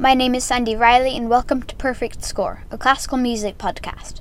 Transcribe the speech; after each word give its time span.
My 0.00 0.14
name 0.14 0.36
is 0.36 0.44
Sandy 0.44 0.76
Riley, 0.76 1.16
and 1.16 1.28
welcome 1.28 1.60
to 1.64 1.74
Perfect 1.74 2.22
Score, 2.22 2.62
a 2.70 2.78
classical 2.78 3.18
music 3.18 3.58
podcast. 3.58 4.20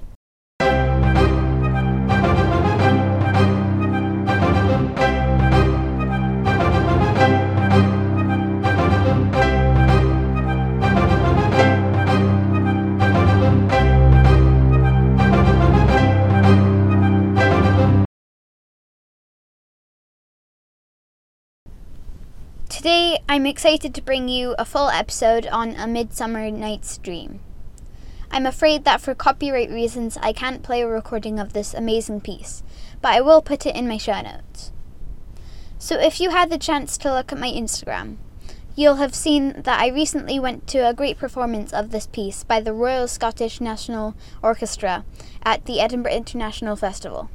Today, 22.88 23.20
I'm 23.27 23.45
excited 23.45 23.94
to 23.94 24.02
bring 24.02 24.30
you 24.30 24.55
a 24.58 24.63
full 24.63 24.88
episode 24.88 25.45
on 25.48 25.76
A 25.76 25.86
Midsummer 25.86 26.49
Night's 26.49 26.98
Dream. 26.98 27.41
I'm 28.32 28.46
afraid 28.46 28.86
that 28.86 29.02
for 29.02 29.13
copyright 29.13 29.70
reasons, 29.70 30.18
I 30.22 30.32
can't 30.32 30.63
play 30.63 30.84
a 30.84 30.88
recording 30.88 31.38
of 31.38 31.52
this 31.52 31.73
amazing 31.73 32.22
piece, 32.22 32.63
but 33.02 33.12
I 33.12 33.20
will 33.20 33.41
put 33.41 33.66
it 33.66 33.76
in 33.76 33.90
my 33.90 33.98
show 33.98 34.22
notes. 34.22 34.72
So, 35.77 36.00
if 36.00 36.22
you 36.22 36.30
had 36.30 36.50
the 36.50 36.58
chance 36.58 36.98
to 37.00 37.13
look 37.13 37.34
at 37.34 37.38
my 37.38 37.52
Instagram, 37.52 38.20
you'll 38.73 38.96
have 38.96 39.13
seen 39.13 39.63
that 39.63 39.82
I 39.82 39.90
recently 39.90 40.40
went 40.40 40.66
to 40.68 40.88
a 40.88 40.94
great 40.94 41.18
performance 41.18 41.74
of 41.74 41.91
this 41.91 42.08
piece 42.08 42.46
by 42.46 42.62
the 42.62 42.72
Royal 42.72 43.10
Scottish 43.10 43.60
National 43.60 44.16
Orchestra 44.41 45.04
at 45.44 45.66
the 45.66 45.82
Edinburgh 45.82 46.13
International 46.13 46.77
Festival. 46.77 47.30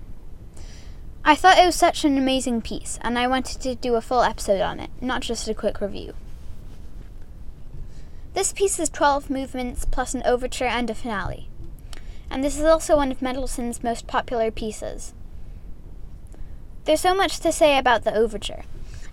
I 1.25 1.37
thought 1.37 1.59
it 1.59 1.67
was 1.67 1.77
such 1.77 2.05
an 2.05 2.19
amazing 2.19 2.63
piece, 2.63 2.99
and 3.01 3.17
I 3.17 3.29
wanted 3.29 3.61
to 3.61 3.77
do 3.77 3.95
a 3.95 4.01
full 4.01 4.23
episode 4.23 4.61
on 4.61 4.81
it, 4.81 4.91
not 5.01 5.23
just 5.23 5.47
a 5.47 5.55
quick 5.55 5.81
review. 5.81 6.15
This 8.35 8.53
piece 8.53 8.81
is 8.81 8.91
12 8.91 9.31
movements 9.31 9.85
plus 9.85 10.15
an 10.15 10.25
overture 10.25 10.65
and 10.65 10.91
a 10.91 10.97
finale, 10.97 11.49
and 12.29 12.43
this 12.43 12.59
is 12.59 12.65
also 12.65 12.97
one 12.97 13.13
of 13.13 13.23
Mendelssohn's 13.23 13.85
most 13.85 14.09
popular 14.09 14.51
pieces. 14.51 15.15
There's 16.87 17.01
so 17.01 17.15
much 17.15 17.39
to 17.39 17.53
say 17.53 17.79
about 17.79 18.03
the 18.03 18.15
overture. 18.15 18.65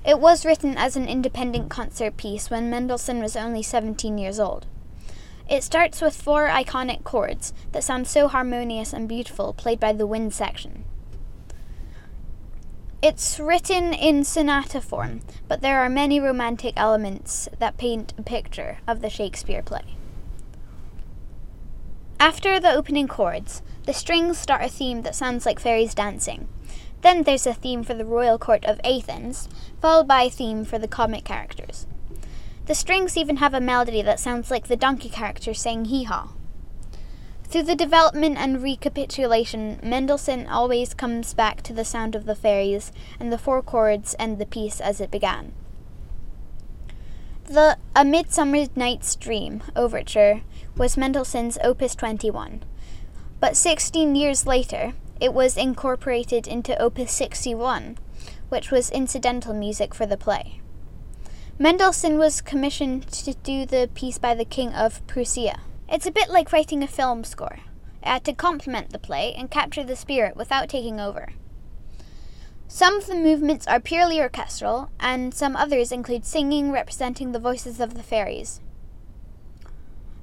It 0.04 0.20
was 0.20 0.46
written 0.46 0.78
as 0.78 0.96
an 0.96 1.08
independent 1.08 1.70
concert 1.70 2.18
piece 2.18 2.50
when 2.50 2.72
Mendelssohn 2.72 3.22
was 3.22 3.36
only 3.36 3.62
17 3.62 4.18
years 4.18 4.40
old. 4.40 4.66
It 5.48 5.64
starts 5.64 6.02
with 6.02 6.20
four 6.20 6.48
iconic 6.48 7.04
chords 7.04 7.54
that 7.72 7.84
sound 7.84 8.08
so 8.08 8.28
harmonious 8.28 8.94
and 8.94 9.08
beautiful, 9.08 9.54
played 9.54 9.80
by 9.80 9.94
the 9.94 10.08
wind 10.08 10.34
section. 10.34 10.86
It's 13.02 13.40
written 13.40 13.94
in 13.94 14.26
sonata 14.26 14.82
form, 14.82 15.22
but 15.48 15.62
there 15.62 15.80
are 15.80 15.90
many 15.90 16.20
romantic 16.20 16.74
elements 16.76 17.48
that 17.58 17.78
paint 17.78 18.14
a 18.18 18.22
picture 18.22 18.80
of 18.86 19.00
the 19.00 19.10
Shakespeare 19.10 19.62
play. 19.62 19.96
After 22.20 22.60
the 22.60 22.74
opening 22.74 23.08
chords, 23.08 23.62
the 23.86 23.94
strings 23.94 24.38
start 24.38 24.66
a 24.66 24.68
theme 24.68 25.04
that 25.04 25.16
sounds 25.16 25.46
like 25.46 25.62
fairies 25.62 25.96
dancing. 25.96 26.50
Then 27.02 27.24
there's 27.24 27.48
a 27.48 27.54
theme 27.54 27.84
for 27.84 27.94
the 27.94 28.04
royal 28.04 28.38
court 28.38 28.66
of 28.66 28.82
Athens, 28.84 29.48
followed 29.82 30.06
by 30.06 30.24
a 30.24 30.30
theme 30.30 30.66
for 30.66 30.78
the 30.78 30.90
comic 30.90 31.24
characters. 31.24 31.88
The 32.66 32.76
strings 32.76 33.16
even 33.16 33.38
have 33.38 33.54
a 33.54 33.62
melody 33.62 34.02
that 34.02 34.20
sounds 34.20 34.52
like 34.52 34.68
the 34.68 34.76
donkey 34.76 35.10
character 35.10 35.54
saying 35.54 35.86
hee 35.86 36.04
haw. 36.04 36.32
Through 37.50 37.64
the 37.64 37.76
development 37.76 38.38
and 38.38 38.62
recapitulation, 38.62 39.80
Mendelssohn 39.82 40.46
always 40.46 40.94
comes 40.94 41.34
back 41.34 41.64
to 41.64 41.74
the 41.74 41.84
sound 41.84 42.14
of 42.14 42.26
the 42.26 42.36
fairies 42.36 42.92
and 43.20 43.34
the 43.34 43.40
four 43.40 43.64
chords 43.64 44.14
and 44.20 44.38
the 44.38 44.46
piece 44.46 44.80
as 44.80 45.02
it 45.02 45.10
began. 45.10 45.54
The 47.46 47.80
A 47.96 48.06
Midsummer 48.06 48.68
Night's 48.76 49.16
Dream 49.16 49.64
overture 49.76 50.42
was 50.78 50.96
Mendelssohn's 50.96 51.58
Opus 51.64 51.96
21, 51.96 52.62
but 53.40 53.58
16 53.58 54.16
years 54.16 54.46
later, 54.46 54.94
it 55.20 55.34
was 55.34 55.58
incorporated 55.58 56.48
into 56.48 56.80
Opus 56.80 57.12
61, 57.12 57.98
which 58.50 58.70
was 58.70 58.92
incidental 58.92 59.56
music 59.56 59.96
for 59.96 60.06
the 60.06 60.18
play. 60.18 60.62
Mendelssohn 61.58 62.20
was 62.20 62.42
commissioned 62.42 63.08
to 63.12 63.34
do 63.34 63.66
the 63.66 63.90
piece 63.96 64.20
by 64.20 64.36
the 64.36 64.46
King 64.46 64.72
of 64.72 65.06
Prussia. 65.08 65.62
It's 65.92 66.06
a 66.06 66.12
bit 66.12 66.30
like 66.30 66.52
writing 66.52 66.84
a 66.84 66.88
film 66.88 67.24
score. 67.24 67.60
It 68.04 68.08
had 68.08 68.24
to 68.26 68.34
complement 68.34 68.92
the 68.92 69.00
play 69.00 69.34
and 69.34 69.50
capture 69.50 69.84
the 69.84 69.96
spirit 69.96 70.36
without 70.36 70.70
taking 70.70 71.00
over. 71.00 71.30
Some 72.68 72.98
of 72.98 73.08
the 73.08 73.16
movements 73.16 73.66
are 73.66 73.80
purely 73.80 74.22
orchestral, 74.22 74.92
and 75.00 75.34
some 75.34 75.56
others 75.56 75.92
include 75.92 76.26
singing 76.26 76.72
representing 76.72 77.32
the 77.32 77.40
voices 77.40 77.80
of 77.80 77.96
the 77.96 78.04
fairies. 78.04 78.62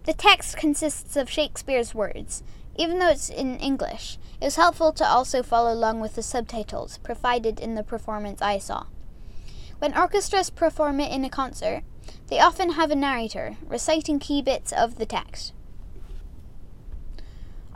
The 0.05 0.13
text 0.13 0.57
consists 0.57 1.17
of 1.17 1.29
Shakespeare's 1.29 1.97
words. 1.97 2.45
Even 2.77 3.01
though 3.01 3.09
it's 3.09 3.29
in 3.29 3.59
English, 3.59 4.19
it 4.41 4.45
was 4.45 4.55
helpful 4.55 4.93
to 4.93 5.05
also 5.05 5.43
follow 5.43 5.73
along 5.73 5.99
with 5.99 6.15
the 6.15 6.23
subtitles 6.23 6.99
provided 6.99 7.59
in 7.59 7.75
the 7.75 7.83
performance 7.83 8.41
I 8.41 8.59
saw. 8.59 8.87
When 9.81 9.99
orchestras 9.99 10.49
perform 10.49 11.01
it 11.01 11.11
in 11.11 11.25
a 11.25 11.29
concert, 11.29 11.83
they 12.29 12.39
often 12.39 12.73
have 12.73 12.93
a 12.93 12.97
narrator 12.97 13.57
reciting 13.67 14.21
key 14.21 14.43
bits 14.43 14.73
of 14.73 14.99
the 14.99 15.07
text. 15.07 15.53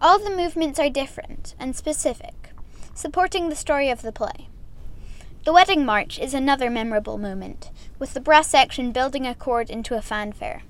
All 0.02 0.18
the 0.18 0.30
movements 0.34 0.78
are 0.78 0.88
different 0.88 1.54
and 1.58 1.76
specific, 1.76 2.54
supporting 2.94 3.50
the 3.50 3.54
story 3.54 3.90
of 3.90 4.00
the 4.00 4.12
play. 4.12 4.48
The 5.44 5.52
Wedding 5.52 5.84
March 5.84 6.18
is 6.18 6.32
another 6.32 6.70
memorable 6.70 7.18
moment, 7.18 7.70
with 7.98 8.14
the 8.14 8.20
brass 8.20 8.48
section 8.48 8.92
building 8.92 9.26
a 9.26 9.34
chord 9.34 9.68
into 9.68 9.98
a 9.98 10.00
fanfare. 10.00 10.62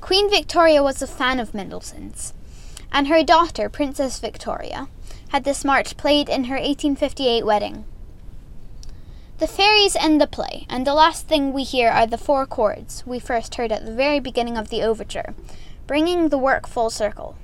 Queen 0.00 0.28
Victoria 0.28 0.82
was 0.82 1.00
a 1.00 1.06
fan 1.06 1.38
of 1.38 1.54
Mendelssohn's, 1.54 2.34
and 2.90 3.06
her 3.06 3.22
daughter, 3.22 3.68
Princess 3.68 4.18
Victoria, 4.18 4.88
had 5.28 5.44
this 5.44 5.64
march 5.64 5.96
played 5.96 6.28
in 6.28 6.44
her 6.44 6.56
1858 6.56 7.46
wedding. 7.46 7.84
The 9.38 9.46
fairies 9.46 9.94
end 9.94 10.20
the 10.20 10.26
play, 10.26 10.66
and 10.68 10.84
the 10.84 10.94
last 10.94 11.28
thing 11.28 11.52
we 11.52 11.62
hear 11.62 11.88
are 11.88 12.06
the 12.06 12.18
four 12.18 12.46
chords 12.46 13.06
we 13.06 13.20
first 13.20 13.54
heard 13.54 13.70
at 13.70 13.86
the 13.86 13.94
very 13.94 14.18
beginning 14.18 14.56
of 14.56 14.70
the 14.70 14.82
overture, 14.82 15.34
bringing 15.86 16.30
the 16.30 16.38
work 16.38 16.66
full 16.66 16.90
circle. 16.90 17.36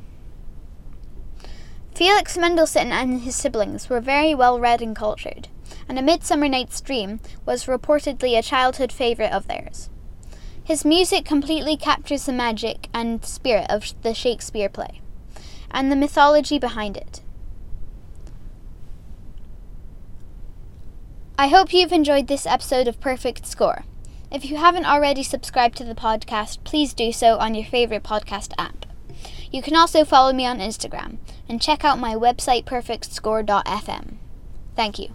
Felix 2.01 2.39
Mendelssohn 2.39 2.93
and 2.93 3.21
his 3.21 3.37
siblings 3.37 3.91
were 3.91 4.01
very 4.01 4.35
well 4.35 4.59
read 4.59 4.81
and 4.81 4.97
cultured, 4.97 5.49
and 5.87 5.99
A 5.99 6.03
Midsummer 6.03 6.49
Night's 6.49 6.81
Dream 6.81 7.21
was 7.45 7.67
reportedly 7.67 8.39
a 8.39 8.43
childhood 8.43 8.91
favorite 8.91 9.35
of 9.35 9.47
theirs. 9.49 9.91
His 10.65 10.83
music 10.83 11.27
completely 11.27 11.77
captures 11.77 12.25
the 12.25 12.33
magic 12.33 12.89
and 12.95 13.23
spirit 13.23 13.67
of 13.69 13.93
the 14.01 14.15
Shakespeare 14.15 14.71
play, 14.71 15.03
and 15.71 15.93
the 15.93 15.95
mythology 15.95 16.59
behind 16.59 16.97
it. 16.97 17.21
I 21.39 21.49
hope 21.49 21.75
you've 21.75 21.93
enjoyed 21.93 22.29
this 22.29 22.47
episode 22.47 22.89
of 22.89 22.99
Perfect 23.03 23.45
Score. 23.45 23.85
If 24.33 24.47
you 24.47 24.57
haven't 24.57 24.87
already 24.87 25.23
subscribed 25.23 25.77
to 25.77 25.85
the 25.85 25.95
podcast, 25.95 26.65
please 26.65 26.95
do 26.95 27.13
so 27.13 27.37
on 27.37 27.55
your 27.55 27.67
favorite 27.67 28.05
podcast 28.05 28.53
app. 28.57 28.87
You 29.53 29.61
can 29.61 29.77
also 29.77 30.07
follow 30.07 30.33
me 30.33 30.47
on 30.47 30.61
Instagram 30.61 31.19
and 31.51 31.61
check 31.61 31.85
out 31.85 31.99
my 31.99 32.15
website 32.15 32.65
perfectscore.fm. 32.65 34.15
Thank 34.77 35.01
you. 35.01 35.15